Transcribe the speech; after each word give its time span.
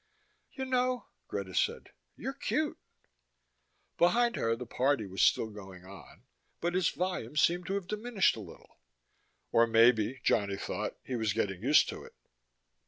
"You 0.53 0.65
know," 0.65 1.09
Greta 1.27 1.53
said, 1.53 1.91
"you're 2.15 2.33
cute." 2.33 2.79
Behind 3.99 4.35
her 4.35 4.55
the 4.55 4.65
party 4.65 5.05
was 5.05 5.21
still 5.21 5.51
going 5.51 5.85
on, 5.85 6.23
but 6.59 6.75
its 6.75 6.89
volume 6.89 7.35
seemed 7.37 7.67
to 7.67 7.75
have 7.75 7.85
diminished 7.85 8.35
a 8.35 8.39
little. 8.39 8.79
Or 9.51 9.67
maybe, 9.67 10.19
Johnny 10.23 10.57
thought, 10.57 10.97
he 11.03 11.15
was 11.15 11.33
getting 11.33 11.61
used 11.61 11.87
to 11.89 12.01
it. 12.03 12.15